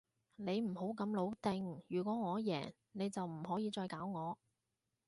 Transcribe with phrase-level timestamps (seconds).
[0.35, 4.35] 你唔好咁老定，如果我贏，你就唔可以再搞我